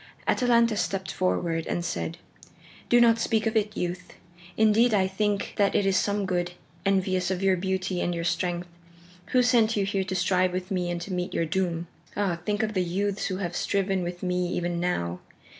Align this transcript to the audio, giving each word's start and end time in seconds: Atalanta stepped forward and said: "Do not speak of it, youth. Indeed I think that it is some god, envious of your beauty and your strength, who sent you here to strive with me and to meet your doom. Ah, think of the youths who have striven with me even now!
Atalanta 0.27 0.75
stepped 0.75 1.11
forward 1.11 1.67
and 1.67 1.85
said: 1.85 2.17
"Do 2.89 2.99
not 2.99 3.19
speak 3.19 3.45
of 3.45 3.55
it, 3.55 3.77
youth. 3.77 4.13
Indeed 4.57 4.95
I 4.95 5.05
think 5.05 5.53
that 5.57 5.75
it 5.75 5.85
is 5.85 5.95
some 5.95 6.25
god, 6.25 6.53
envious 6.87 7.29
of 7.29 7.43
your 7.43 7.55
beauty 7.55 8.01
and 8.01 8.15
your 8.15 8.23
strength, 8.23 8.67
who 9.27 9.43
sent 9.43 9.77
you 9.77 9.85
here 9.85 10.03
to 10.05 10.15
strive 10.15 10.53
with 10.53 10.71
me 10.71 10.89
and 10.89 10.99
to 11.01 11.13
meet 11.13 11.35
your 11.35 11.45
doom. 11.45 11.85
Ah, 12.17 12.39
think 12.43 12.63
of 12.63 12.73
the 12.73 12.81
youths 12.81 13.25
who 13.25 13.37
have 13.37 13.55
striven 13.55 14.01
with 14.01 14.23
me 14.23 14.47
even 14.51 14.79
now! 14.79 15.19